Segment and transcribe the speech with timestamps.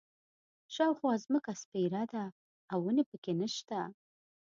[0.73, 2.23] شاوخوا ځمکه سپېره ده
[2.71, 3.81] او ونې په کې نه شته.